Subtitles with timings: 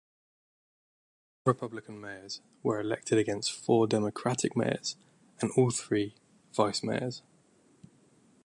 [1.45, 4.95] Ten Republican mayors were elected against four Democratic mayors
[5.39, 6.15] and all three
[6.55, 7.21] vice mayors.